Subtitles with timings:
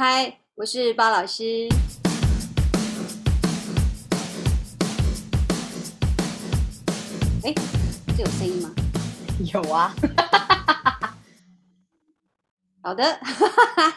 [0.00, 1.66] 嗨，我是包老师。
[7.42, 7.52] 哎，
[8.16, 8.72] 这有声音吗？
[9.52, 9.92] 有啊。
[12.80, 13.18] 好的，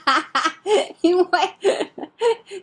[1.01, 1.25] 因为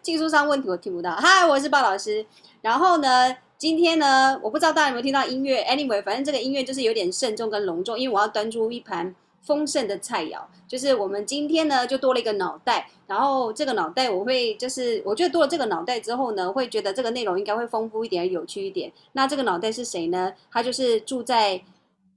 [0.02, 1.14] 技术上问题，我听不到。
[1.14, 2.26] 嗨，我是包老师。
[2.60, 5.62] 然后呢，今天呢，我不知道大家有没有听到音乐。
[5.62, 9.14] Anyway，反正这个音乐就是有点慎重跟隆重，因为我要端出一盘
[9.48, 10.38] 丰盛的菜肴。
[10.68, 12.90] 就是我们今天呢，就多了一个脑袋。
[13.06, 18.92] 然后这个脑袋，我会就是我觉得多了这个脑袋之后呢，会觉得这个内容应该会丰富一点，有趣一点。
[19.12, 20.34] 那这个脑袋是谁呢？
[20.50, 21.62] 他就是住在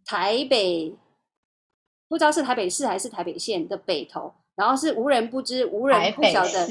[0.06, 0.94] 台北。
[2.10, 6.68] 不知道是台北市还是台北县的北头，然后是无人不知、无人不晓的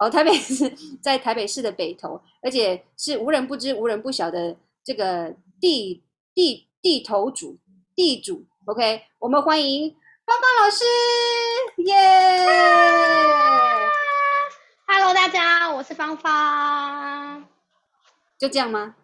[0.00, 0.10] 哦。
[0.10, 0.68] 台北市
[1.00, 6.02] 在台北市的北头，而且是无人不知、无人不晓的这个地
[6.34, 7.56] 地地头主
[7.94, 8.44] 地主。
[8.64, 10.84] OK，我们欢迎芳芳老师，
[11.78, 11.96] 耶、
[14.86, 17.44] yeah!！Hello，大家，我是芳芳。
[18.38, 18.94] 就这样吗？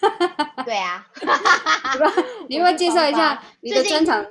[0.66, 1.08] 对啊。
[2.50, 4.26] 你要不要介绍一下你的专长？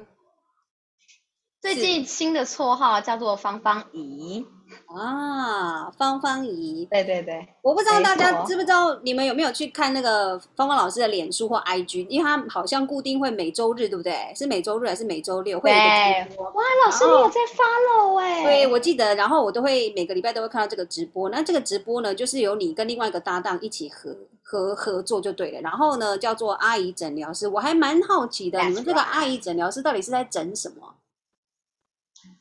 [1.59, 4.45] 最近新的绰号叫做芳芳姨
[4.87, 12.07] 啊，芳芳姨，对对对，我不知道大家知不知道，你们有没有去看那个芳芳老师的脸书或 IG？
[12.07, 14.31] 因为他好像固定会每周日，对不对？
[14.35, 16.45] 是每周日还是每周六会有一个直播？
[16.51, 18.43] 哇，老师你有在 follow 哎、欸？
[18.43, 21.29] 对，我记得，然后我都会每个礼拜都会看到这个直播。
[21.29, 25.61] 那这个直播呢，就是由你跟另外一个搭档一起合合合作就对了。
[25.61, 30.95] 然后呢，叫做阿姨诊疗师，我还蛮好奇的你们这个阿姨诊疗师到底是在整什么？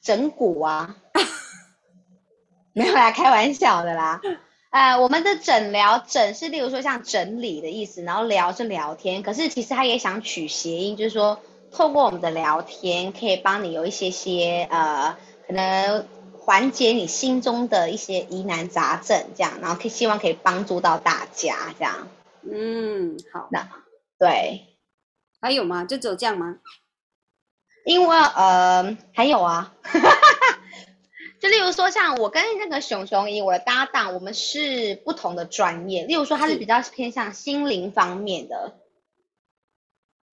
[0.01, 0.97] 整骨啊，
[2.75, 4.20] 没有啦，开玩笑的啦。
[4.70, 16.05] 呃，我们的诊疗诊是例如说像整理的意思，然后聊是聊天，可是其实他也想取谐音，就是说透过我们的聊天，可以帮你有一些些呃，可能
[16.36, 22.08] 缓解你心中的一些疑难杂症，这样，然后可以希望可以帮助到大家这样。
[22.42, 23.69] 嗯，好，那
[24.19, 24.67] 对，
[25.41, 25.85] 还有吗？
[25.85, 26.56] 就只有这样吗？
[27.86, 29.73] 因为呃还有啊，
[31.44, 36.06] 就例如说像我跟那个熊熊姨，我的搭档，我们是不同的专业。
[36.06, 38.72] 例如说他是比较偏向心灵方面的，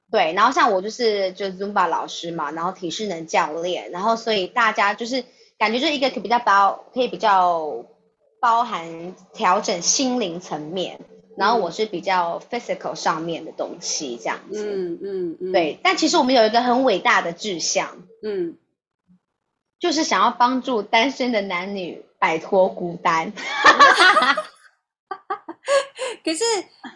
[0.09, 0.31] 对。
[0.31, 5.25] 然后像我就是就是 Zumba 老师嘛，然后体适能教练，然后所以大家就是
[5.57, 7.83] 感觉就一个比较包，可以比较
[8.39, 11.01] 包含调整心灵层面。
[11.35, 15.77] 然后我是比较 physical 上面的东西这样子，嗯嗯嗯，对。
[15.83, 18.55] 但其实我们有一个很伟大的志向，嗯，
[19.81, 23.33] 就是想要帮助单身的男女摆脱孤单。
[26.23, 26.43] 可是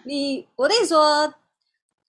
[0.03, 1.33] 你，我跟你说，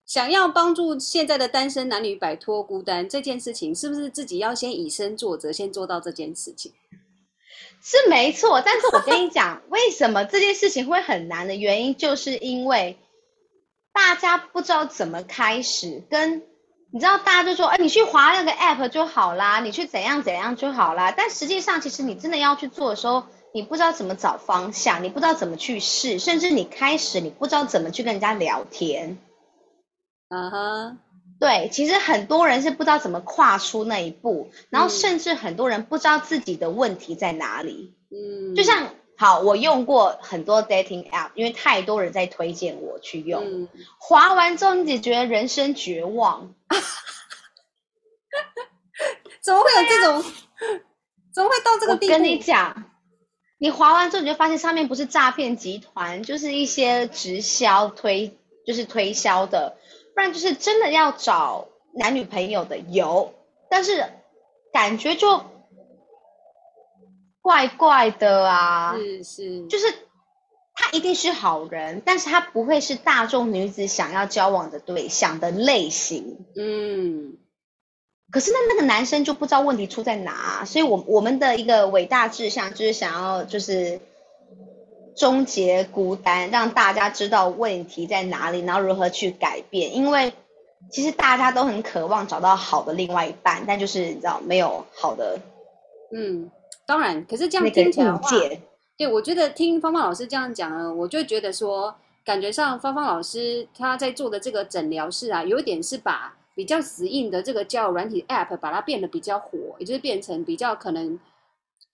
[0.04, 6.74] 想要帮助现在的单身男女摆脱孤单这件事情，是不是自己要先以身作则，先做到这件事情？
[7.82, 12.98] 是没错，但是我跟你讲，为什么这件事情会很难的原因，就是因为
[13.94, 16.42] 大家不知道怎么开始，跟
[16.92, 21.12] 你知道，大家就说，哎，你去滑那个 app 就好啦，你去怎样怎样就好啦。
[21.14, 29.18] 但实际上，其实你真的要去做的时候，你不知道怎么找方向，你不知道怎么去试，甚至你开始你不知道怎么去跟人家聊天。
[30.28, 30.96] 嗯哼、uh-huh.
[31.38, 37.94] 对，其实很多人是不知道怎么跨出那一步，然后甚至很多人不知道自己的问题在哪里。
[38.10, 38.88] 嗯，就像
[39.18, 43.42] 好，我用过很多 dating app，因为太多人在推荐我去用。
[43.44, 43.68] 嗯，
[43.98, 46.54] 滑完之后你只觉得人生绝望。
[49.42, 50.20] 怎么会有这种？
[50.20, 50.24] 啊、
[51.32, 52.12] 怎么会到这个地步？
[52.12, 52.84] 我跟你讲，
[53.58, 59.76] 你滑完之后你就发现上面不是诈骗集团，就是一些直销推，就是推销的。
[60.14, 63.34] 不然就是真的要找男女朋友的有，
[63.70, 64.04] 但是
[64.72, 65.42] 感觉就
[67.46, 68.96] 怪怪的啊。
[68.96, 69.86] 是是，就是
[70.74, 76.44] 他一定是好人，但是他不会是大众女子想要交往的对象的类型。
[76.56, 77.38] 嗯，
[78.32, 84.00] 可是那那个男生就不知道问题出在哪，所以我我们的一个伟大志向就是想要就是。
[85.18, 89.96] 终结孤单，让大家知道问题在哪里，然后如何去改变。
[89.96, 90.34] 因为
[90.92, 95.40] 其实大家都很渴望找到好的另外一半，但就是你知道没有好的。
[96.14, 96.50] 嗯，
[96.86, 98.28] 当然，可是这样听起来的话，
[98.96, 101.94] 对，我觉得听芳芳老师这样讲呢，我就觉得说，
[102.24, 111.18] 感觉上芳芳老师他在做的这个诊疗室啊，有一点是把比较死硬的这个交友软体 App 把它变得比较火，也就是变成比较可能，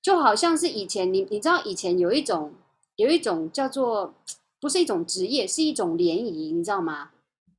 [0.00, 2.52] 就好像是以前你你知道以前有一种。
[2.96, 4.12] 有一种叫做，
[4.60, 7.10] 不是一种职业，是一种联谊，你知道吗？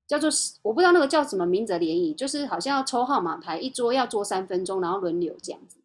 [0.07, 0.29] 叫做
[0.61, 5.77] 我不知道那个叫什么名字的联谊，就是好像要抽号码牌，一桌要坐三分钟，然后轮流这样子。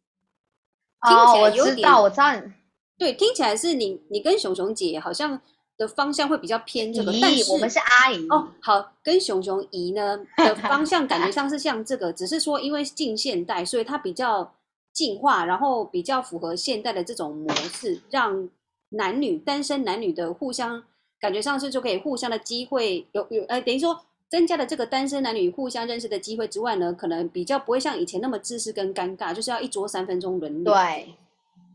[1.06, 2.52] 听起来有点，哦、我知道，我知道，
[2.98, 5.40] 对，听起来是你你跟熊熊姐好像
[5.76, 14.52] 的方向会比较偏这个，但是我们是阿姨哦，好，跟熊熊姨呢 的方向感觉上是像这个，只是说因为近现代，所以它比较
[14.92, 18.48] 进化，然后比较符合现代的这种模式，让
[18.90, 20.82] 男女单身男女的互相
[21.20, 30.72] 感觉上是就可以互相的机会有有呃，等于说增加了这个单身男女互相认识的机会之外呢，可能比较不会像以前那么自私跟尴尬，就是要一桌三分钟轮流。
[30.72, 31.14] 对。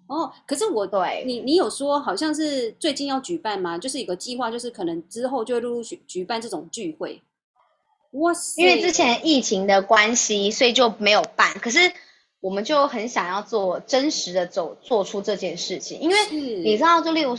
[0.05, 3.77] 哦，可是我对你，你有说好像是最近要举办吗？
[3.77, 7.21] 就是有个计划，就是可能之后就会陆陆续举办这种聚会。
[8.11, 8.61] 哇塞！
[8.61, 11.51] 因为之前疫情的关系，所以就没有办。
[11.53, 11.79] 可是
[12.41, 17.35] 我们就很想要做真实的走做出这件事情，因为你知道，就例如，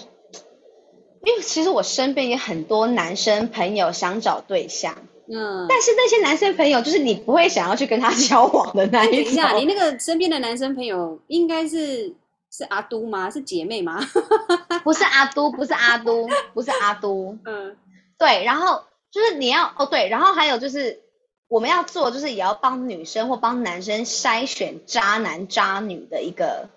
[1.24, 4.94] 因为其实我身边有很多男生朋友想找对象，
[5.28, 9.24] 嗯，但是那些男生朋友就是你不会想要去跟他 交往的那一种。
[9.24, 12.14] 等一下，你那个身边的男生朋友应该是。
[12.56, 13.28] 是阿都吗？
[13.28, 13.98] 是姐妹吗？
[14.84, 17.36] 不是阿都，不是阿都，不是阿都。
[17.44, 17.76] 嗯，
[18.16, 18.44] 对。
[18.44, 20.08] 然后就是你要哦，对。
[20.08, 21.00] 然后还有就是
[21.48, 26.68] 我们要做，就是也要帮女生或帮男生筛选渣男渣女的一个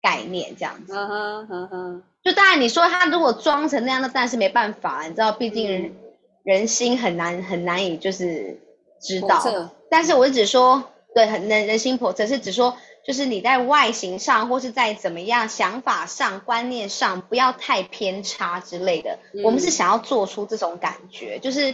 [0.00, 0.94] 概念，这样子。
[0.94, 2.02] 嗯哼嗯哼。
[2.26, 5.94] 就当然你说他如果装成那样，那当然是没办法，你知道，毕竟
[6.42, 8.60] 人，心很难很难以就是
[9.00, 9.42] 知道。
[9.88, 10.82] 但是我只说，
[11.14, 12.76] 对，很人人心叵测，是只说。
[13.06, 19.16] 就是你在外形上，或是在怎么样想法上、观念上，不要太偏差之类的。
[19.32, 21.72] 嗯、我们是想要做出这种感觉，就是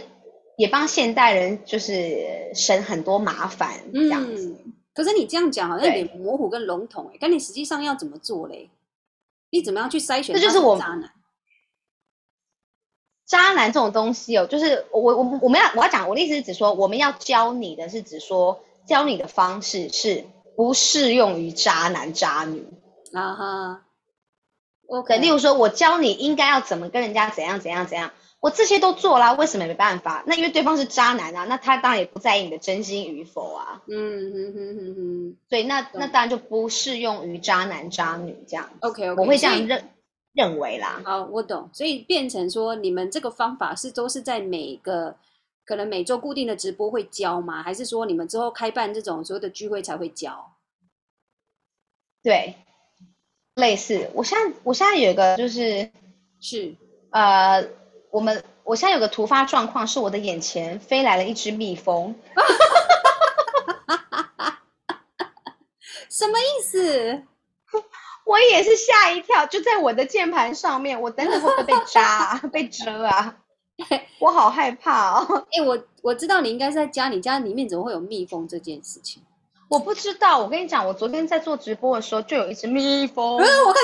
[0.57, 2.23] 也帮现代人就是
[2.53, 4.55] 省很多麻烦这样子。
[4.63, 8.69] 嗯、可是你这样讲好像有点模糊跟笼统哎，但你实际上要怎么做嘞？
[9.53, 10.35] 你怎么样去筛选？
[10.35, 11.09] 这就是我渣男。
[13.25, 20.25] 渣男这种东西哦，就是我我我们要我要讲我的意思是指说，我们要教你的是指说教你的方式是。
[20.55, 22.63] 不适用于渣男渣女
[23.11, 23.85] 啊哈
[24.87, 25.17] ，OK。
[25.17, 28.11] 例如说，我教你应该要怎么跟人家怎样怎样怎样，
[28.43, 30.21] 我这些都做啦，为什么没办法？
[30.27, 33.81] 那因为对方是渣男啊，那他当然也不在意你的真心与否啊。
[33.87, 38.69] 嗯哼哼哼哼，对，那那当然就不适用于渣男渣女这样。
[38.81, 39.89] OK OK，我会这样认
[40.33, 41.01] 认为啦。
[41.05, 41.69] 好，我懂。
[41.71, 45.15] 所以变成说，你们这个方法是都是在每个。
[45.65, 47.63] 可能每周固定的直播会教吗？
[47.63, 50.57] 还是说你们之后开办这种所有的聚会才会教？
[52.21, 52.55] 对，
[53.55, 54.09] 类似。
[54.13, 55.89] 我现在我现在有一个就是
[56.41, 56.75] 是
[57.11, 57.65] 呃，
[58.13, 62.13] 我们我现在有个突发状况，是我的眼前飞来了一只蜜蜂。
[66.11, 67.23] 什么意思？
[68.23, 73.37] 我也是吓一跳，就在我的键盘上面，我等等会不会被扎、 被蛰啊？
[74.19, 75.47] 我好害怕哦！
[75.51, 79.23] 哎、欸，我我知道你应该是在家，你家里面怎么会有蜜蜂这件事情？
[79.69, 80.37] 我不知道。
[80.37, 83.39] 我跟你讲，我昨天在做直播的时候就有一只蜜蜂。
[83.39, 83.81] 嗯，我看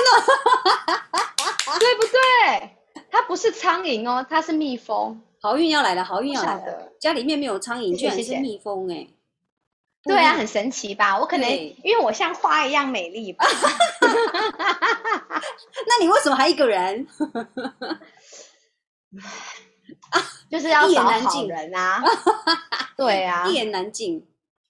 [1.66, 2.76] 到，对不对？
[3.10, 5.20] 它不是苍蝇哦，它是蜜蜂。
[5.42, 6.92] 好运要来了，好运要来了！
[7.00, 9.10] 家里面没有苍蝇，居然是蜜蜂哎、欸！
[10.02, 11.18] 对啊，很神奇吧？
[11.18, 13.46] 我可能因为我像花一样美丽吧？
[15.86, 17.06] 那你为什么还一个人？
[20.10, 22.02] 啊， 就是要找好人啊！
[22.96, 24.26] 对啊， 一言难尽。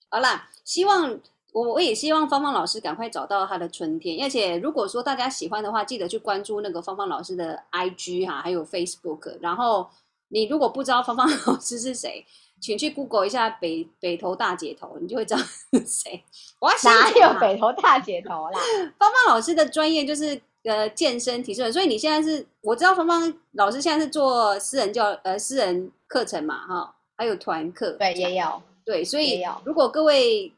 [0.09, 1.21] 好啦，希望
[1.53, 4.23] 我我也希望芳芳老师赶快找到他的春天。
[4.23, 9.39] 而且如果说大家喜欢的话，记得去关注那个芳芳老师的 IG 哈，还有 Facebook。
[9.41, 9.89] 然后
[10.29, 12.25] 你如果不知道芳芳老师是谁，
[12.61, 16.25] 请去 Google 一下北北投大姐头，你就会知道是谁。
[16.59, 18.59] 我要哪有北投大姐头啦？
[18.99, 20.41] 芳芳老师的专业就是。
[20.63, 30.53] 呃，健身体适，所以你现在是我知道芳芳老师现在是做私人教呃私人课程嘛哈，还有团课，对，也有，对，所以如果各位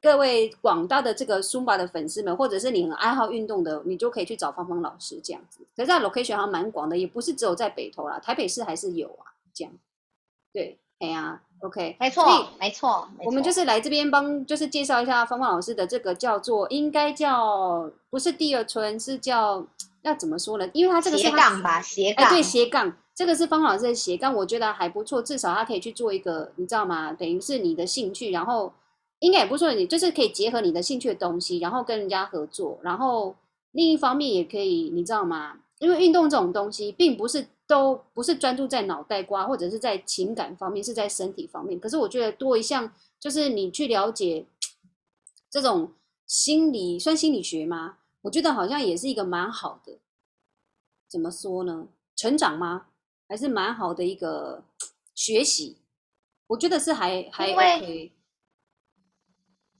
[0.00, 5.60] 各位广大的这个 Zumba 的粉丝们，或者是你很爱好运动的，你就可以去找芳芳老师这样子。
[5.76, 9.72] 可是在 location 还蛮广的，也不是只有在北投啦，台北市还是有啊，这样，
[10.52, 11.42] 对，哎呀、啊。
[11.60, 19.62] OK，没错，没错，我们就是来这边帮，就是介绍一下芳芳老师的这个叫做，应该叫不是第二春，是叫
[20.00, 20.66] 要怎么说呢？
[20.72, 27.12] 因为他这个是斜杠吧，斜杠，哎，对，斜杠，这个是芳芳老师的斜杠，我觉得还不错，至少他可以去做一个，你知道吗？
[27.12, 28.72] 等于是你的兴趣，然后
[29.20, 33.36] 应该也不说，你就是可以结合你的兴趣的东西，然后跟人家合作，然后
[33.70, 35.60] 另一方面也可以，你知道吗？
[35.78, 37.46] 因为运动这种东西，并不是。
[37.70, 41.78] 都不是专注在脑袋瓜，或者是在情感方面，是在身体方面。
[41.78, 44.44] 可是我觉得多一项，就是你去了解
[45.48, 45.92] 这种
[46.26, 47.98] 心理，算心理学吗？
[48.22, 50.00] 我觉得好像也是一个蛮好的，
[51.08, 51.86] 怎么说呢？
[52.16, 52.86] 成长吗？
[53.28, 54.64] 还是蛮好的一个
[55.14, 55.76] 学习？
[56.48, 58.10] 我觉得是还还 OK。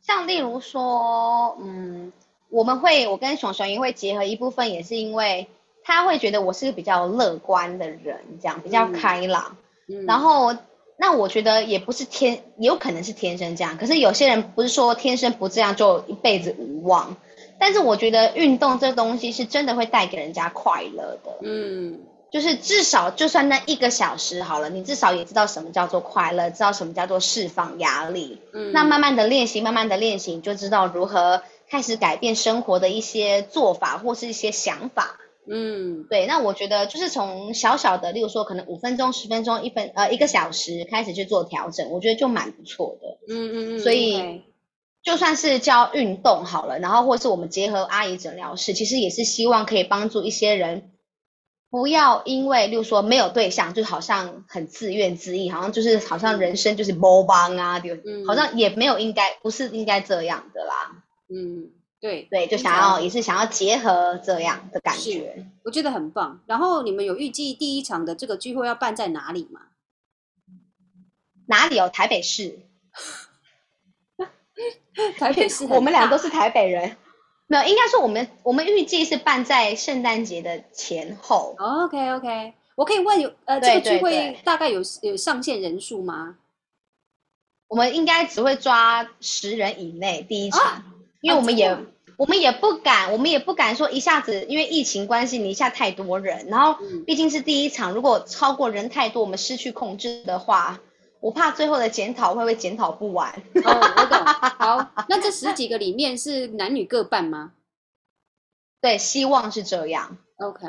[0.03, 2.13] 像例如说，嗯，
[2.49, 5.49] 我们会，我跟熊熊也会结合一部分，也是因为
[5.85, 9.57] 他会觉得我是个比较乐观的人，这样比较开朗。
[9.89, 10.57] 嗯，然后，
[10.97, 13.77] 那我觉得也不是天，有可能是天生这样。
[13.79, 17.17] 可是有些人不是说天生不这样就一辈子无望。
[17.59, 21.39] 但是我觉得运动这东西是真的会带给人家快乐的。
[21.43, 22.01] 嗯。
[22.31, 28.39] 就是至少就算那一个小时好了，你至少也知道什么叫做快乐，知道什么叫做释放压力。
[28.53, 35.19] 嗯，那慢慢的练习，慢慢的练习，你就知道如何开始改变生活的一些做法或是一些想法。
[35.51, 36.27] 嗯，对。
[36.27, 43.19] 那我觉得就是从小小的，例如说可能五分钟、十分钟、一分呃一个小时开始去做调整，我觉得就蛮不错的。
[43.29, 43.81] 嗯嗯嗯。
[43.81, 44.43] 所以
[45.03, 50.90] 就算是教运动好了，然后或是我们结合阿姨诊疗室，其实也是希望可以帮助一些人。
[51.71, 61.05] 不要因为，例如说没有对象，就好像很自怨自艾，好像就是好像人生就是无望啊，就、嗯、好像也没有应该，不是应该这样的啦。
[61.33, 66.41] 嗯，对对，就想要也是想要结合这样的感觉，我觉得很棒。
[66.47, 69.61] 然后你们有预计第一场的这个聚会要办在哪里吗？
[71.47, 71.89] 哪里有？
[71.89, 72.59] 台北市。
[75.19, 76.97] 台北市， 我们俩都是台北人。
[77.51, 81.57] 没有，应该说我们我们预计是办在圣诞节的前后。
[81.59, 86.37] Oh, OK OK，我可以问有呃这个聚会大概有有上限人数吗？
[87.67, 90.85] 我们应该只会抓十人以内第一场，啊、
[91.21, 91.81] 因为我们也、啊、
[92.17, 100.79] 我们也不敢，我们也不敢说一下子，因为疫情关系，你一下太多人，然后毕竟是第一场，如果超过人太多，我们失去控制的话。
[101.21, 103.31] 我怕最后的检讨会不会检讨不完。
[103.31, 104.25] 哦，我懂。
[104.59, 107.53] 好，那这十几个里面是男女各半吗？
[108.81, 110.17] 对，希望是这样。
[110.39, 110.67] OK。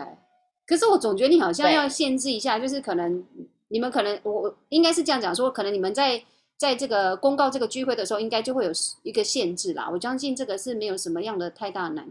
[0.68, 3.26] 可是我总觉得你好像要限制一下，就是可能
[3.70, 6.22] 你们可能我我应该是这样讲说，可能你们在
[6.58, 8.72] 在这个公告这个聚会的时候，应该就会有
[9.04, 9.90] 一个限制啦。
[9.90, 12.06] 我相信这个是没有什么样的太大难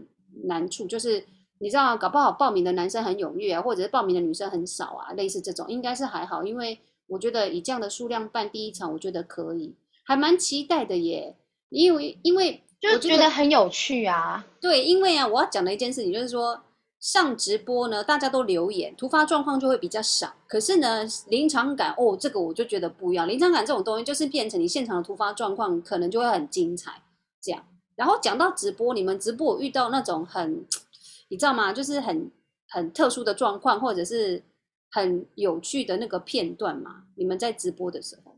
[0.45, 1.23] 难处，就是
[1.59, 6.79] 你知道，搞不好报名的男生很踊跃啊，或者是报名的女生很少啊，类似这种，应该是还好，因为。
[7.11, 9.75] 我觉得以这样的数量办第一场，我觉得可以，
[10.05, 11.35] 还蛮期待的耶。
[11.69, 14.45] 因为因为就觉得很有趣啊。
[14.59, 16.61] 对，因为啊，我要讲的一件事情就是说，
[16.99, 20.33] 上直播呢，大家都留言，突发状况就会比较少。
[20.47, 23.27] 可是呢，临场感哦，这个我就觉得不一样。
[23.27, 27.01] 临场感这种东西，就是变成你现场的突发状况，可能就会很精彩。
[27.41, 27.63] 这样，
[27.95, 30.65] 然后讲到直播，你们直播有遇到那种很，
[31.29, 31.73] 你知道吗？
[31.73, 32.31] 就是很
[32.69, 34.43] 很特殊的状况，或者是。
[34.91, 37.03] 很有趣的那个片段嘛？
[37.15, 38.37] 你们在直播的时候，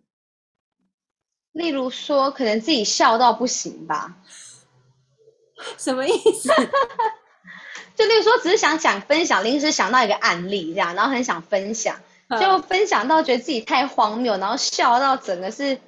[1.51, 4.17] 例如说，可能自己笑到不行吧？
[5.77, 6.49] 什么意思？
[7.95, 11.99] 就例如说，只是想讲分享，临时想到一个案例这样，然后很想分享，
[12.39, 15.79] 就分享到觉得自己太荒谬，然后笑到整个是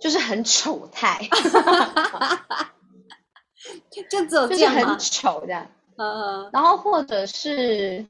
[0.00, 1.28] 就是很丑态，
[4.10, 4.74] 就只有这样？
[4.74, 5.70] 就是很丑这样。
[5.96, 8.04] 嗯，然后或者是。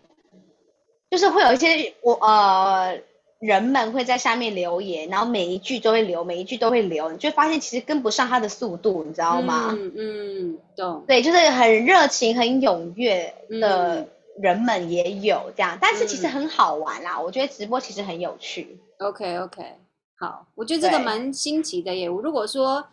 [1.11, 3.00] 就是会有一些我呃
[3.38, 9.77] 人们会在下面留言，然后每一句都会留，每一句都会留，你就发现其实跟不上他的速度，你知道吗？
[9.79, 11.05] 嗯嗯，懂。
[11.07, 17.21] 对，就是很热情、很踊跃的人们也有这样，嗯、但是其实很好玩啦。
[17.21, 18.77] 我觉得直播其实很有趣。
[18.99, 19.62] OK OK，
[20.19, 22.11] 好，我觉得这个蛮新奇的耶。
[22.11, 22.85] 我如果说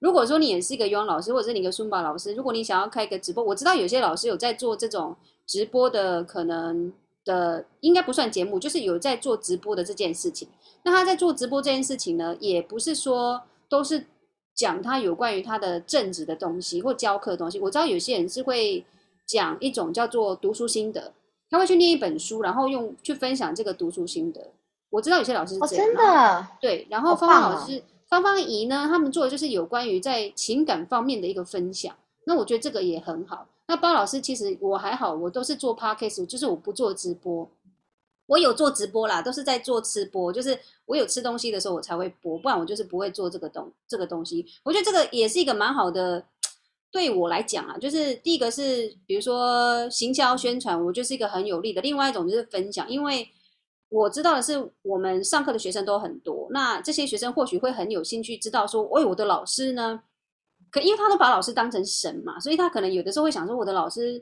[0.00, 5.16] 如果说你也是一个游泳老师，或者是你一个书法老师，如果你想要开一个直播，我知道有些老师有在做这种
[5.46, 6.92] 直播的可能。
[7.24, 10.48] 的应该不算节目，就是有在做直播的这件事情。
[10.82, 14.06] 那他在做直播这件事情呢，也不是说都是
[14.54, 17.58] 讲他有关于他的政治的东西或教课的东西。
[17.58, 18.84] 我知道有些人是会
[19.26, 21.12] 讲一种叫做读书心得，
[21.48, 24.40] 他会去念一本书，然后用去分享这个读书心得。
[24.90, 26.86] 我知道有些老师是这样，哦、真的对。
[26.90, 31.96] 然后芳芳老师、芳芳姨呢，他们做的就是有关于在情感方面的一个分享。
[32.26, 33.46] 那我觉得这个也很好。
[33.66, 37.50] 那包老师其实我还好，我都是做 podcast，就是我不做直播。
[38.26, 44.46] 我有做直播啦，都是在做吃播，就是我有吃东西的时候我才会播，不然我就是不会做这个东这个东西。
[44.62, 46.24] 我觉得这个也是一个蛮好的，
[46.90, 51.82] 对我来讲啊，就是第一个是比如说行销宣传，我就是一个很有利的。
[51.82, 53.28] 另外一种就是分享，因为
[53.90, 60.02] 我知道的是我们上课的学生都很多，那这些学生或许会很有兴趣知道说，喂，我的老师呢？
[60.74, 64.20] 可因为他都把老师当成神嘛，所以他可能有的时候会想说，我的老师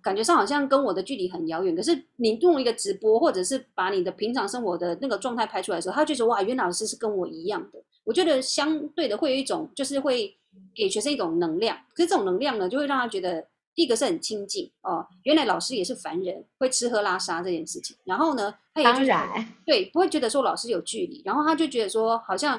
[0.00, 1.76] 感觉上好像跟我的距离很遥远。
[1.76, 7.78] 可是你用一个直播，或者是把你的平常生活的那个状态拍出来的时候，他就觉得哇，原来老师是跟我一样的。
[8.02, 10.34] 我觉得相对的会有一种，就是会
[10.74, 11.76] 给学生一种能量。
[11.94, 17.94] 可是这种能量呢，就会让他觉得第一个是很亲近哦，原来老师也是凡人，会吃喝拉撒这件事情。
[18.04, 22.58] 然后呢，他也、就是、当然对，不会觉得说老师有距离，然后他就觉得说好像。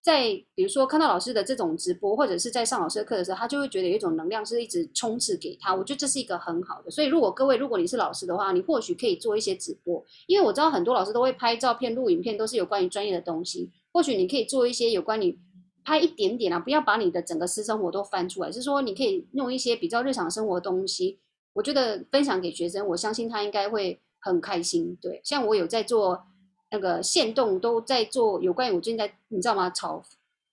[0.00, 5.74] 在比如说看到老师的这种直播，或者是在上老师的课的时候，他就会觉得有一种能量是一直充斥给他。
[5.74, 6.90] 我觉得这是一个很好的。
[6.90, 13.70] 所以如果各位，如果你是老师的话，你或许可以做一些直播，因为我知道很多老师都会拍照片、录影片，都是有关于专业的东西。
[13.92, 15.38] 或许你可以做一些有关于
[15.84, 21.18] 拍一点点啊，不要把你的整个私生活都翻出来，是说你可以用一些比较日常生活的东西。
[21.54, 24.96] 我觉得分享给学生，我相信他应该会很开心。
[25.02, 26.22] 对，像我有在做
[26.70, 29.70] 那个线动，都在做有关于我最近在，你知道吗？
[29.70, 30.02] 炒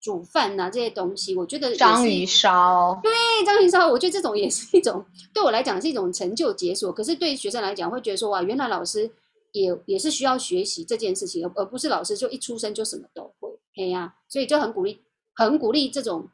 [0.01, 3.11] 煮饭呐这些东西，我觉得章鱼烧，对，
[3.45, 5.03] 章鱼烧，我觉得这种也是一种
[5.33, 6.91] 对我来讲是一种成就解锁。
[6.91, 9.09] 可是对学生来讲，会觉得说哇，原来老师
[9.51, 13.49] 也也是需要学习这件事情，而而不是老师就一出生就什么都会。
[13.77, 15.01] 哎呀、啊，所以就很鼓励，
[15.33, 16.29] 很鼓励这种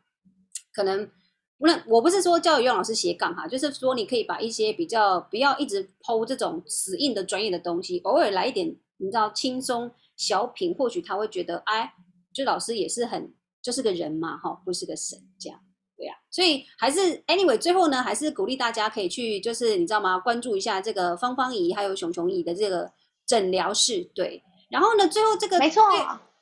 [0.74, 1.10] 可能。
[1.58, 11.94] 不论，我不是说教育用老师斜杠哈，就是说你可以把一些比较不要一直抛这种死硬的专业的东西，偶尔来一点，你知道轻松小品，或许他会觉得，哎，
[12.34, 15.60] 就老师也是很就是个人嘛，哈，不是个神这样，
[15.98, 16.22] 对呀、啊。
[16.30, 20.20] 所以还是 anyway，最后呢，还是鼓励大家可以去，就是你知道吗？
[20.20, 22.92] 关注一下这个芳芳姨还有熊熊姨的这个
[23.26, 24.42] 诊疗室，对。
[24.70, 25.84] 然后呢，最后这个没错。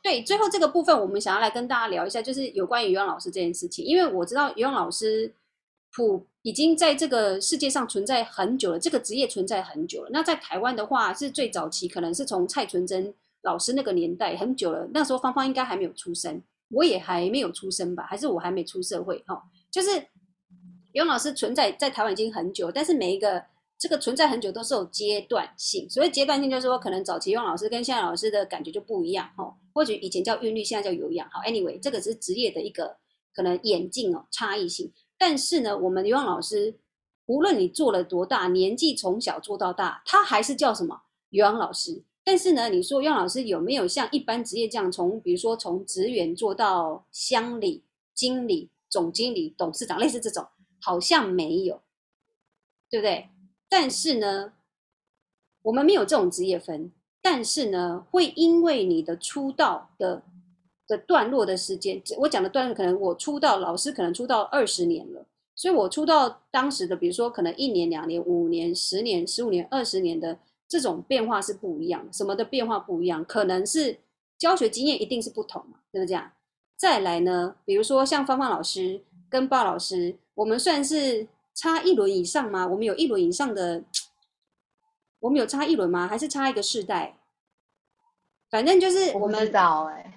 [0.02, 3.84] 对，最后这个部分，我们想要来跟大家聊一下，就是有关于尤洋老师这件事情。
[3.84, 5.34] 因为我知道尤洋老师
[5.92, 10.10] 普已经在这个世界上存在很久了，这个职业存在很久了。
[10.12, 14.88] 那在台湾的话，是最早期，可能是从蔡纯真老师那个年代很久了。
[14.94, 18.06] 那时候芳芳应该还没有出生，我也还没有出生吧？
[18.10, 19.24] 还是我还没出社会？
[19.28, 19.42] 哈、哦，
[19.72, 19.90] 就是
[20.94, 23.44] 尤洋老师存在在台湾已经很久，但是每一个。
[23.82, 31.26] 这个存在很久都是有阶段性，所以阶段性就是说，可能早期用老师跟现在老师的感觉就不一样哈，或许以前叫韵律，现在叫有氧。
[31.32, 32.98] 好，anyway，这个是职业的一个
[33.34, 34.92] 可能演进哦差异性。
[35.20, 36.74] 但是呢，我们有氧老师，
[37.28, 42.02] 无论你做了多大年纪，从小做到大，他还是叫什么有氧老师。
[42.24, 47.84] 但是呢，你说有氧老师有没有像一般职业这样，从比如说从职员做到乡里、
[48.14, 50.48] 经理、总经理、董事长，类似这种，
[50.82, 51.82] 好像没有，
[52.90, 53.30] 对不对？
[53.68, 54.54] 但是呢，
[55.64, 56.92] 我们没有这种职业分。
[57.22, 60.24] 但是呢，会因为你的出道的
[60.90, 65.26] 的段落的时间，我讲的段落可能我出道老师可能出道二十年了，
[65.56, 74.00] 所以我出道当时的，比如说可能一年、两年、五年、十年、十五年、二十年的这种变化是不一样，什么的变化不一样，可能是
[74.38, 76.08] 教学经验一定是不同嘛，对不对？
[76.08, 76.32] 这样
[76.76, 81.28] 再来呢，比如说像芳芳老师跟鲍老师，我们算是。
[81.56, 82.66] 差一轮以上吗？
[82.66, 83.84] 我们有一轮以上的，
[85.20, 86.08] 我们有差一轮吗？
[86.08, 87.19] 还是差一个世代？
[88.50, 89.52] 反正就是我们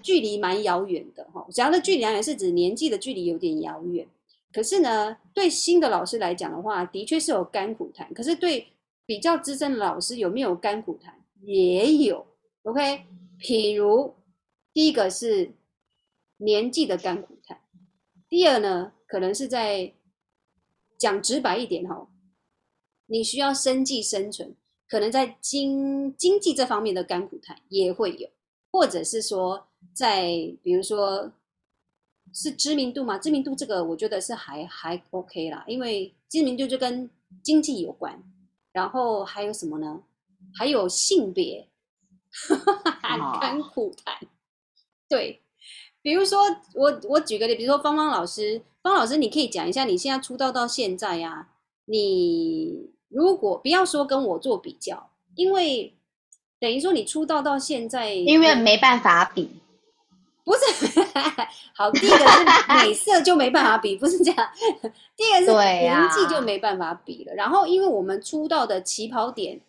[0.03, 1.47] 距离蛮遥远的哈。
[1.51, 4.07] 讲的距离遥远是指年纪的距离有点遥远。
[4.53, 8.12] 可是呢，对新的老师来讲的话，的确是有甘苦谈。
[8.12, 8.68] 可是对
[9.07, 11.14] 比较资深的老师，有没有甘苦谈？
[11.42, 12.27] 也有。
[12.62, 13.05] OK，
[13.40, 14.14] 譬如
[14.73, 15.53] 第一个是
[16.38, 17.61] 年纪的甘苦谈，
[18.29, 19.95] 第二呢，可能是在。
[20.99, 22.07] 讲直白一点哈，
[23.07, 24.55] 你需要生计生存，
[24.92, 28.28] 可能在经经济这方面的甘苦谈也会有，
[28.70, 30.26] 或者是说在
[30.62, 31.33] 比如说
[32.35, 37.09] 是知名度嘛，知名度这个我觉得是还还 OK 啦，因为知名度就跟
[37.42, 38.22] 经济有关，
[38.70, 40.02] 然后还有什么呢？
[40.55, 41.66] 还有性别，
[43.40, 44.14] 甘苦谈，
[45.09, 45.40] 对。
[46.02, 46.40] 比如说，
[46.74, 51.48] 我我举个例，比如说芳芳老师，芳老师，你可以讲一下你现在出道到现在呀、啊？
[51.87, 55.94] 你如果不要说跟我做比较，因为
[56.59, 59.61] 等于说你出道到现在，因为没办法比，
[60.44, 61.01] 不是？
[61.75, 64.51] 好，第一个是美 色就没办法比，不是这样。
[65.16, 67.35] 第二个是年纪就没办法比了。
[67.35, 69.61] 然后，因为我们出道的起跑点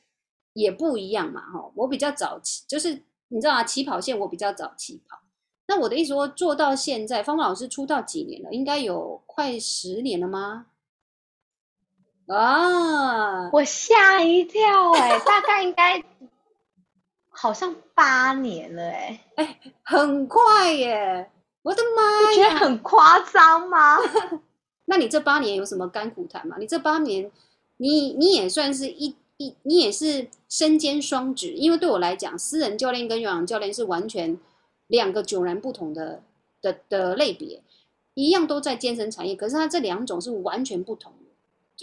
[0.53, 5.19] 也不一样嘛，哈，我比较早起，就是你知道啊，起跑线我比较早起跑。
[5.67, 8.51] 那我的意思说，做到现在，芳芳老师出道几年了？
[8.51, 10.65] 应该有快十年了吗？
[12.27, 13.49] 啊！
[13.51, 16.03] 我吓一跳哎、欸，大概应该
[17.29, 21.29] 好像八年了哎、欸，哎，很快耶！
[21.61, 23.97] 我的妈呀，你觉得很夸张吗？
[24.85, 26.57] 那你这八年有什么甘苦谈吗？
[26.59, 27.31] 你这八年，
[27.77, 34.39] 你你也算是一一，你也是身兼双职，因为对我来讲，私人教练跟有氧教练是完全。
[34.87, 36.21] 两个迥然不同的
[36.61, 37.63] 的的类别，
[38.13, 41.22] 一样都在健身产业，可是它这两种是完全不同的。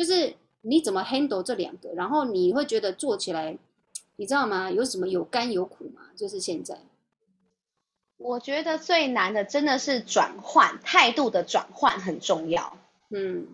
[0.00, 0.32] 就是
[0.62, 3.58] 你怎么 handle 这两个，然后你会觉得做起来，
[4.16, 4.70] 你知道吗？
[4.70, 6.00] 有什么有甘有苦吗？
[6.16, 6.78] 就是现在，
[8.16, 12.78] 我觉得最难的真的是转换态度的转换很重要。
[13.10, 13.46] 嗯，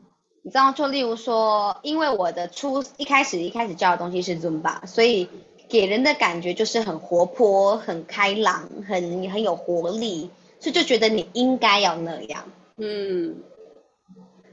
[0.43, 5.29] 你知道，就例如说，因为我的初一开始一开始教的东西是 Zumba，所以。
[5.69, 10.31] 给人的感觉就是很活泼、很开朗、很很有活力。
[10.61, 12.45] 所以就觉得你应该要那样。
[12.77, 13.43] 嗯，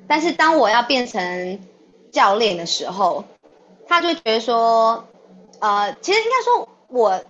[0.07, 1.59] 但是当我要变成
[2.13, 3.25] 教练的时候，
[3.87, 5.03] 他就觉得说，
[5.59, 7.21] 呃，其实应该说我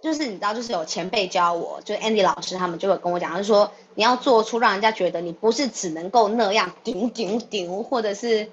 [0.00, 8.52] 就是你知道，就是有前辈教我，就是 Andy 老师他们就会跟我讲，就是说你要做出让人家觉得你不是只能够那样顶顶顶，或者是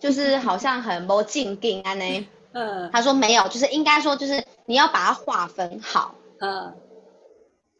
[0.00, 2.26] 就是好像很没劲劲啊呢。
[2.52, 6.14] 嗯，他说没有，就是应该说就是你要把它划分好。
[6.40, 6.74] 嗯。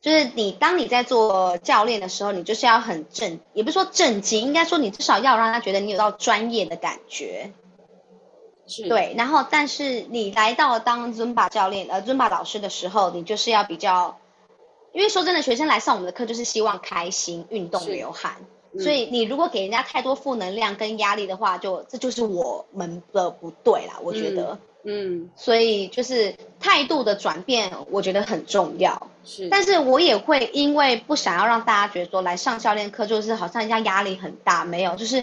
[0.09, 7.53] 就是你，当你在做教练的时候，你就是要很正，也不是说正经，应该说你至少要让他觉得你有到专业的感觉。
[8.66, 8.88] 是。
[8.88, 14.18] 对，然后但是你来到当 Zumba 教练，呃，Zumba 老师的时候，你就是要比较，
[14.92, 18.37] 因为说真的，学生来上我们的课就是希望开心、运动、流汗，
[18.73, 24.55] 嗯、所以你如果给人家太多负能量跟压力的话，就这就是我们的不对啦，我觉得。
[24.55, 24.59] 嗯
[24.90, 29.11] 嗯，所以就是态度的转变，我觉得很重要。
[29.22, 35.22] 是，但是我也会因为不想要让大家觉得说来上教练课就是好像人家压力很大，没有，就是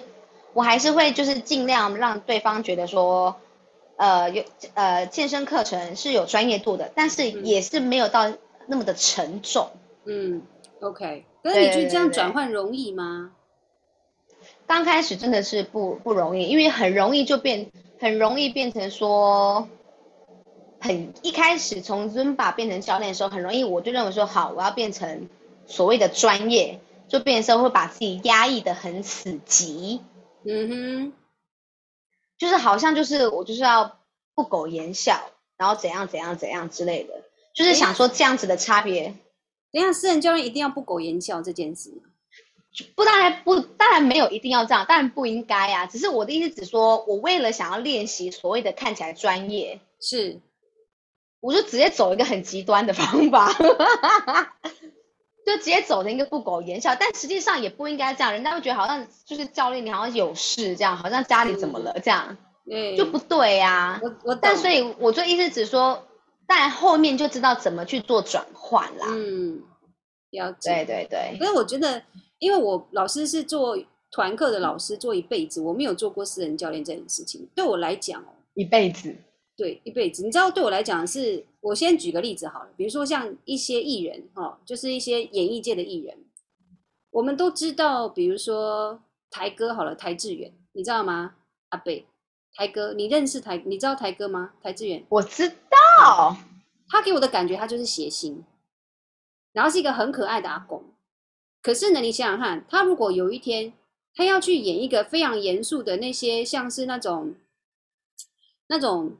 [0.53, 3.37] 我还是会就是尽量让对方觉得说，
[3.95, 4.43] 呃，有
[4.75, 8.31] 呃健身课程是有专业度的，但是也是没有到
[8.67, 9.69] 那么的沉重。
[10.05, 10.43] 嗯
[10.79, 11.25] ，OK。
[11.41, 13.31] 可是你觉得这样转换容易吗？
[14.67, 17.71] 刚开始真的是不不容易，因为很容易就变。
[17.99, 19.67] 很容易变成说，
[20.79, 25.29] 很一开始从 Zumba 变成教练的时候，很容易我就认为说，好，我要变成
[25.65, 30.01] 所谓的专业，就变成说会把自己压抑得很死极，
[30.43, 31.13] 嗯哼，
[32.37, 33.97] 就是好像就是我就是要
[34.33, 39.15] 不苟言笑，然后怎样怎样怎样之类的，就是想说这样子的差别。
[39.71, 41.91] 等一下，私人教练一定要不苟言笑这件事。
[42.95, 45.85] 不，当然不，当然没有一定要这样，当然不应该啊。
[45.85, 50.41] 只是我的意思，只说我为了想要练习所谓的看起来专业，是，
[51.39, 53.53] 我就直接走一个很极端的方法，
[55.45, 56.95] 就直接走成一个不苟言笑。
[56.95, 62.35] 但实际上也不应该这样，人家会觉得好像就是教练，你好像有事这样，好像家里怎么了这样，
[62.69, 64.01] 嗯，就不对呀，啊。
[64.03, 66.05] 我我，但所以我就意思只说，
[66.45, 69.07] 但后面就知道怎么去做转换啦。
[69.07, 69.61] 嗯，
[70.31, 70.83] 了解。
[70.83, 71.37] 对对对。
[71.37, 72.03] 所以我觉得。
[72.39, 73.77] 因为我老师是做
[74.11, 77.47] 团课的老师，做一辈子，我没有做过私人教练这件事情。
[77.55, 79.15] 对我来讲哦，一辈子，
[79.57, 80.23] 对，一辈子。
[80.23, 86.17] 你知道，对我来讲是，我先举个例子好了，比如说像一些艺人哈，就是一些演艺界的艺人，
[87.11, 91.35] 我们都知道，比如说台哥好了，台志远，你知道吗？
[91.69, 92.05] 阿北，
[92.53, 93.61] 台哥，你认识台？
[93.65, 94.53] 你知道台哥吗？
[94.61, 96.37] 台志远，我知道，
[96.87, 98.45] 他给我的感觉，他就是谐星，
[99.51, 100.83] 然后是一个很可爱的阿公。
[101.65, 103.73] 可是呢，你想想看，他如果有一天
[104.13, 107.33] 他要去演一个非常严肃的那些，像是那种
[108.67, 109.17] 那种，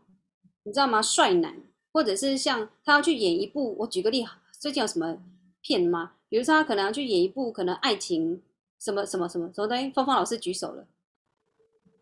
[0.62, 1.02] 你知道吗？
[1.02, 1.56] 帅男，
[1.92, 4.24] 或者是像他要去演一部，我举个例，
[4.60, 5.18] 最近有什么
[5.60, 6.12] 片吗？
[6.30, 8.44] 比如说他可能要去演一部可能爱情
[8.80, 10.86] 什么什么什么什么东西，芳芳老师举手了。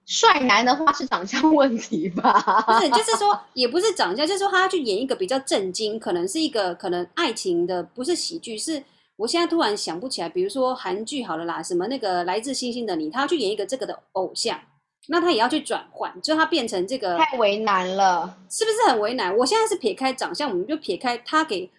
[0.05, 2.61] 帅男的话是长相问题吧？
[2.63, 8.83] 不是，就是说也不是长相，就是说他要去演一个比较震惊，可能是一个可能爱情的，不是喜剧，是。
[9.23, 14.59] 我现在突然想不起来，比如说韩剧好了啦，什么那个来自星星的你，他要去演一个这个的偶像，
[15.07, 19.33] 那他也要去转换，就他变成这个太为难了，是不是很为难？
[19.37, 21.71] 我现在是撇开长相，我们就撇开他给，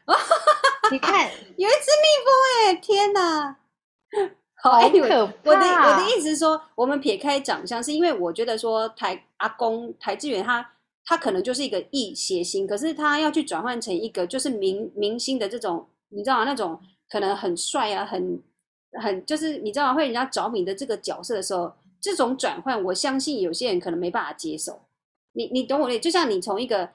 [0.90, 3.56] 你看 有一只蜜蜂哎、欸，天哪，
[4.62, 5.50] 好可怕！
[5.50, 10.66] 我的我的意思是说，我们撇开长相，是因为我觉得说台阿公台志远他
[11.04, 16.44] 他可能就是一个异谐星，可是他要去转换成一个就是明明星的这种，你知道吗？
[16.44, 16.80] 那种。
[17.14, 18.42] 可能很帅啊，很
[19.00, 24.80] 很就是你知道会人家着迷的这个角色的时候，这种转换，我相信有些人可能没办法接受。
[25.34, 26.90] 你你懂我的，就像你从一个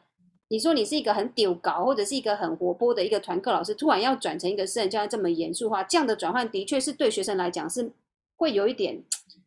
[0.49, 7.89] 你说你是一个很丢搞或者是一个很活泼的一个团课老师，突然要转成一个私人教练这么严肃化，这样的转换的确是对学生来讲是
[8.35, 9.01] 会有一点，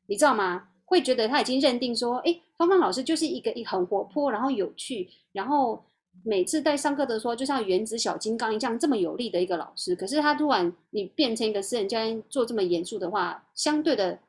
[0.06, 0.68] 你知道吗？
[0.87, 5.85] 会觉得他已经认定说，哎，芳芳老师就是一个很活泼，然后有趣，然后。
[6.24, 14.20] 每次在上课的时候，就像原子小金刚一样这么有力的一个老师，可是他突然你变成一个私人教练做这么严肃的话，相对的，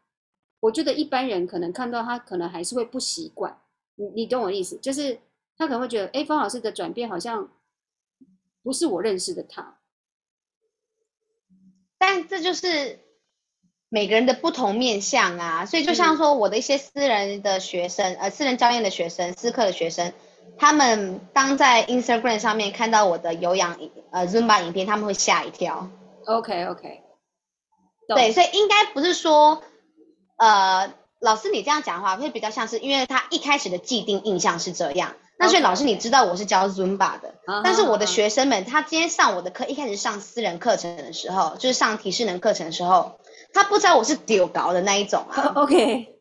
[0.60, 3.60] 我觉得一般人可能看到他可能还是会不习惯。
[3.95, 4.77] 你你懂我的意思？
[4.77, 5.19] 就是
[5.56, 7.51] 他可能会觉得，哎，方老师的转变好像
[8.63, 9.77] 不是我认识的他。
[11.99, 12.99] 但这就是
[13.89, 20.12] 每个人的不同面相啊，所以就像说我的一些私人的学生，呃，私人教练的学生，私课的学生。
[20.58, 23.77] 他们当在 Instagram 上面看到我的有氧
[24.12, 25.89] 呃 Zumba 影片，他们会吓一跳。
[26.25, 27.01] OK OK，
[28.08, 29.62] 对，所以应该不是说，
[30.38, 43.19] 呃，老师你这样讲的话会比较像是，因为他一开始的既定印象是这样，那所以老师你知道我是教 Zumba 的.但是我的学生们他今天上我的课，一开始上私人课程的时候，就是上体适能课程的时候，
[43.53, 45.51] 他不知道我是丢搞的那一种啊。
[45.58, 46.15] OK，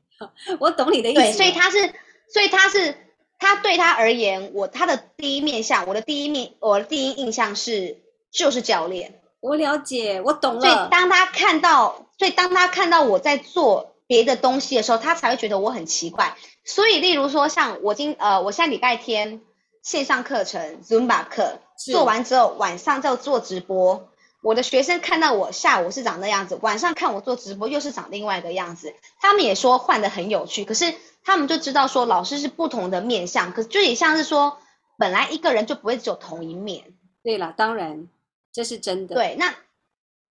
[0.59, 1.21] 我懂你的意思。
[1.21, 1.95] 对，所以他是，
[2.33, 2.97] 所以他是，
[3.43, 8.01] 他对他而言，我他的第一面相，我的第一面，我的第一印象是
[8.31, 9.21] 就是教练。
[9.41, 10.61] 我了解，我懂了。
[10.61, 16.37] 所以当他看到，所以当他看到我在做别的东西的时候，他才会觉得我很奇怪。
[16.65, 19.41] 所以，例如说，像我今呃，我现在礼拜天
[19.83, 24.09] 线上课程 Zumba 课做完之后，晚上就做直播。
[24.45, 28.95] 我的学生看到我下午是长那样子，晚上看我做直播又是长另外一个样子。
[29.21, 34.59] 他们也说换的很有趣，可是他们就知道说老师是不同的面相，可是就也像是说，
[34.99, 36.95] 本来一个人就不会只有同一面。
[37.23, 38.09] 对了，当然。
[38.55, 39.15] 这是真的。
[39.15, 39.55] 对，那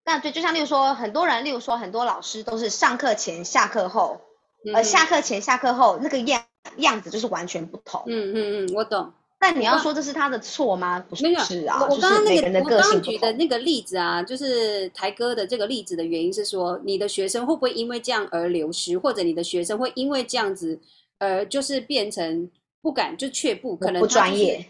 [0.04, 4.22] 那对，就像例如说，很多人，例如说，很多老师都是上课前、下课后，
[4.64, 6.44] 嗯、呃，下课前、下课后那个样
[6.78, 8.04] 样子就是完全不同。
[8.06, 9.14] 嗯嗯嗯，我懂。
[9.42, 11.04] 但你要说这是他的错吗？
[11.10, 11.26] 不是
[11.66, 11.88] 啊。
[11.90, 20.80] 我刚刚那个，个我刚刚举的那个例子啊，就是台哥的这个例子的原因是说，你的学生会不会因为这样而流失，或者你的学生会因为这样子
[21.18, 22.50] 而就是变成
[22.84, 24.64] 不敢就却步，可能、不专业，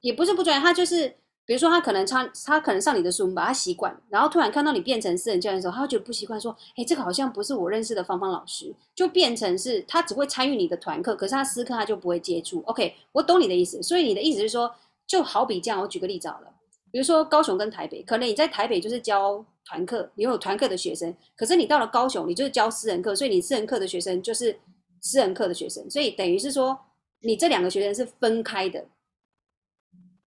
[0.00, 1.14] 也不是不专业，他就是。
[1.46, 12.60] 比如说，他可能他他可能上你的书，把他习惯，然后突然看到你变成私人教练的时候，他会觉得不习惯，说：“哎，这个好像不是我认识的芳芳老师。”就变成是他只会参与你的团课，可是他私课他就不会接触。
[12.66, 13.80] OK，我懂你的意思。
[13.80, 14.74] 所以你的意思是说，
[15.06, 16.48] 就好比这样，我举个例子好了。
[16.90, 24.58] 比如说高雄跟台北，可能你在台北就是教团课，你有团课的学生，可是你到了高雄，你就是教私人课，所以你私人课的学生就是
[25.00, 26.76] 私人课的学生，所以等于是说，
[27.20, 28.84] 你这两个学生是分开的。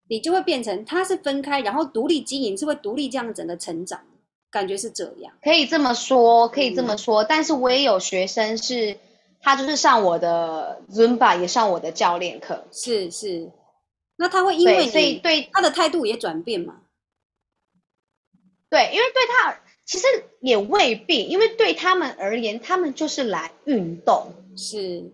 [0.10, 4.02] 你就会变成他是分开，然后独立经营，是会独立这样整个成长，
[4.50, 5.32] 感觉是这样。
[5.44, 7.24] 可以这么说，可以这么说。
[7.24, 8.98] 嗯、但是我也有学生是，
[9.40, 12.66] 他就是上我的 Zumba，也上我的教练课。
[12.72, 13.52] 是是，
[14.16, 16.82] 那他会因为你所以对他的态度也转变嘛？
[18.72, 20.08] 对，因为对他其实
[20.42, 24.34] 也未必，因为对他们而言，他们就是来运动。
[24.58, 25.14] 是，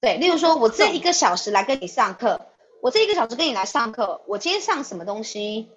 [0.00, 0.16] 对。
[0.16, 2.46] 例如说，我这一个小时来跟你上课。
[2.82, 5.68] 我这一个小时跟你来上课，我今天上什么东西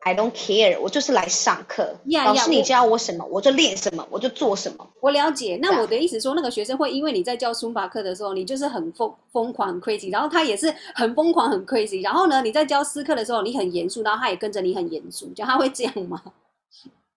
[0.00, 1.96] ，I don't care，我就是来上课。
[2.06, 4.88] Yeah, 老师你教我什么我，我就练什么，我就做什么。
[5.00, 5.58] 我了解。
[5.60, 16.22] 那我的意思说，那个学生会因为你在教书法课的时候，你就是很疯疯狂很 crazy，然后他也是很疯狂很 crazy，然后呢，你在教私课的时候，你很严肃，然后他也跟着你很严肃，就他会这样吗？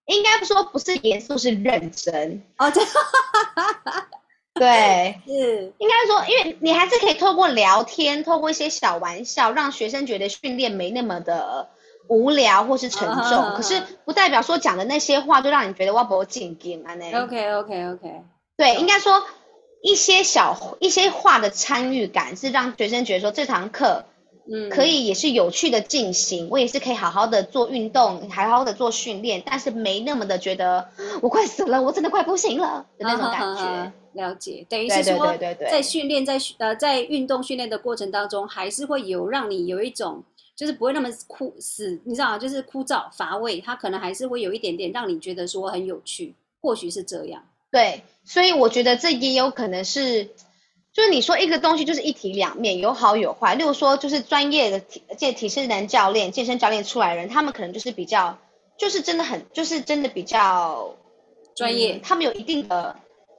[0.08, 2.44] 应该不说不是严肃，是认真。
[2.58, 2.82] 哦，这。
[4.60, 11.70] 对，是应该说，因为你还是可以透过聊天，透过一些小玩笑，让学生觉得训练没那么的
[12.08, 13.24] 无聊或是沉重。
[13.24, 13.56] Uh.
[13.56, 16.96] 可是不代表说讲的那些话就让你觉得哇不进劲啊。
[16.96, 18.22] 那 OK OK OK，
[18.58, 19.24] 对，应该说
[19.82, 24.06] 一些小一些话的参与感是让学生觉得说这堂课。
[24.52, 30.90] 嗯，可以也是有趣的进行，我也是可以好好的做运动，好好的做训练，但是没那么的觉得
[31.22, 33.92] 我快死了，我真的快不行了的那种感觉。
[34.14, 40.24] 了解，等于是说，对对对对在训练在呃在运动训练的过程当中，还是会有让你有一种
[40.56, 42.38] 就是不会那么枯死，你知道吗？
[42.38, 47.44] 就是枯燥乏味，它可能还是会有一点点让你觉得说很有趣，或许是这样。
[47.72, 50.30] 对，所以我觉得这也有可能是。
[50.94, 53.56] 就是你说一个东西就是一体两面，有好有坏。
[53.56, 58.38] 例如说，就是专业的体健体适能教练、健身教练出来的人，他们可能就是比较，
[58.78, 60.94] 就是真的很，就是真的比较
[61.56, 62.02] 专业、嗯。
[62.04, 62.94] 他们有一定的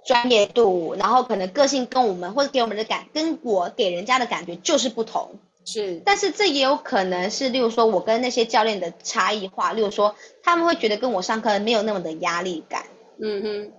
[0.05, 5.37] 专业度，然后可能个性跟我们或者给我们的感，跟我给人家的感觉就是不同。
[5.65, 9.73] 是，但是这也有可能是，例如说我跟那些教练的差异化。
[9.73, 12.83] 例如说，他们会觉得跟我上课没有那么的压力感。
[13.21, 13.73] 嗯哼，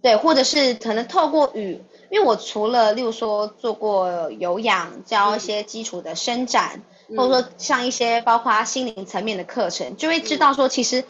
[0.00, 1.78] 对，或者是可能透过语。
[2.08, 11.04] 因为我除了，例如说做过有氧，教一些基础的伸展，嗯、或者说像一些包括心灵层面的课程，就会知道说，其实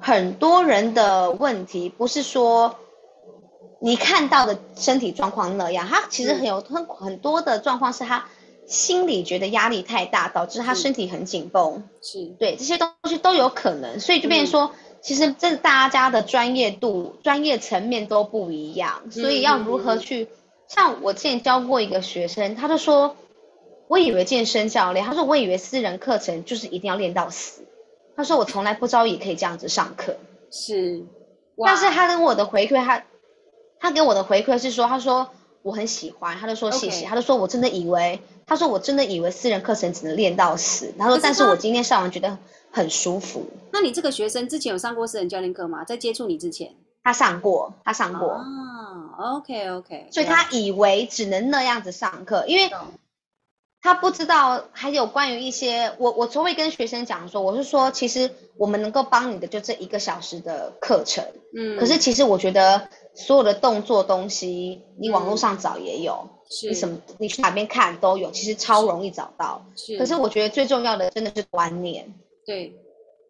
[0.00, 2.76] 很多人的问题不是说
[3.84, 8.26] 你看到的身体状况那样，他其实很有很很多的状况是他
[8.66, 11.86] 心里觉得压力太大，导致他身体很紧绷。
[12.00, 14.72] 是，对，这些东西都有可能，所以就变成说。
[14.72, 20.28] 嗯其实这大家的专业度、专业层面都不一样，所以要如何去？
[20.66, 23.14] 像我之前教过一个学生，他就说，
[23.86, 27.66] 我以为健身教练，他说我以为私人课程就是一定要练到死，
[28.16, 30.16] 他说我从来不知道也可以这样子上课。
[30.50, 31.04] 是，
[31.62, 33.04] 但是他跟我的回馈，他
[33.84, 35.28] 他给我的回馈是说，他说
[35.60, 42.38] 我很喜欢，他就说谢谢.他就说我真的以为，他说我真的以为私人课程只能练到死，他说但是我今天上完觉得。
[42.76, 43.46] 很舒服。
[43.70, 45.84] 那你这个学生之前有上过私人教练课吗？
[45.84, 48.30] 在接触你之前，他上过，他上过。
[48.32, 50.08] 啊，OK OK。
[50.10, 52.68] 所以他以为只能那样子上课，因为
[53.80, 61.24] 他不知道还有关于一些，我我从未跟学生讲说，我是说，其实我们能够帮你的就这一个小时的课程，
[61.56, 66.28] 嗯，可是其实我觉得所有的动作东西，你网络上找也有，
[66.68, 69.96] 你什么你去哪边看都有，其实超容易找到，是。
[69.98, 72.12] 可是我觉得最重要的真的是观念，
[72.44, 72.74] 对，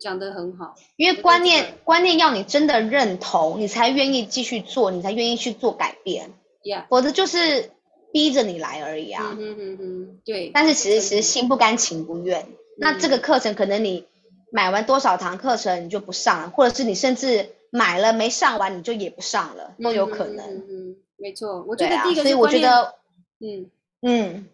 [0.01, 6.31] 讲得很好，因为观念观念要你真的认同，你才愿意继续做，你才愿意去做改变
[6.63, 7.71] ，Yeah，否则就是。
[8.15, 10.53] 逼着你来而已啊，嗯嗯嗯，对。
[10.55, 12.55] 但是其实其实心不甘情不愿，嗯。
[12.79, 14.07] 那这个课程可能你
[14.53, 20.47] 买完多少堂课程你就不上了，或者是你甚至买了没上完你就也不上了，都有可能。
[20.47, 21.65] 嗯，嗯，嗯，没错。
[21.67, 22.95] 我觉得第一个所以我觉得，
[23.41, 23.69] 嗯
[24.03, 24.47] 嗯，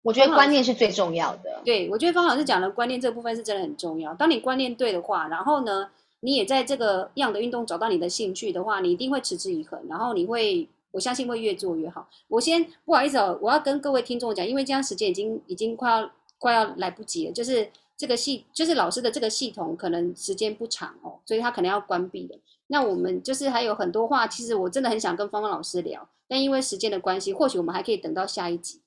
[0.00, 1.60] 我觉得观念是最重要的。
[1.64, 4.14] 对，我觉得方老师讲的观念这部分是真的很重要。
[4.14, 10.66] 当你观念对的话，然后呢，你也在这个样的运动找到你的兴趣的话，你一定会持之以恒，然后你会。
[10.94, 12.08] 我相信会越做越好。
[12.28, 16.08] 我先不好意思哦，我要跟各位听众讲，因为这样时间已经已经快要
[16.38, 17.32] 快要来不及了。
[17.32, 22.38] 就是这个系，就是老师的这个系统可能时间不长哦，所以他可能要关闭的。
[22.66, 28.80] 那我们就是还有很多话，其实我真的很想跟芳芳老师聊，但因为时间的关系，或许我们还可以等到下一集。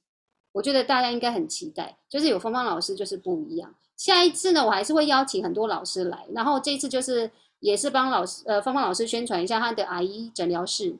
[0.54, 3.74] 我觉得大家应该很期待，就是有芳芳老师就是不一样。
[3.96, 10.96] 下一次呢，我还是会邀请很多老师来，然后这一次就是也是帮老师呃芳芳老师宣传一下他的阿姨诊疗室。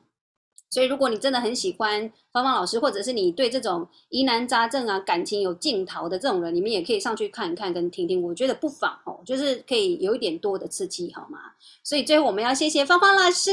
[0.70, 8.22] 所以，如果你真的很喜欢芳芳老师，或者是你对这种疑难杂症啊、感情有镜头的这种人，你们也可以上去看一看跟听听。
[8.22, 11.38] 我觉得不妨哦，就是可以有一点多的刺激，好吗？
[11.82, 13.50] 所以最后我们要谢谢芳芳老师，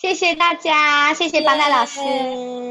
[0.00, 2.00] 谢谢大家，谢谢巴奈老师。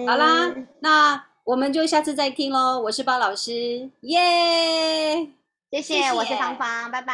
[0.08, 2.80] 好啦，那我们就下次再听喽。
[2.80, 5.28] 我是包老师，耶、
[5.72, 7.14] 谢谢，我是芳芳，拜拜，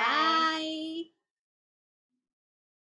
[0.00, 0.89] 拜。